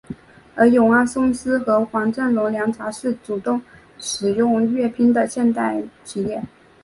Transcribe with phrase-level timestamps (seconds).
[0.55, 3.61] 而永安公司和黄振龙凉茶是主动
[3.99, 6.41] 使用粤拼的现代企业。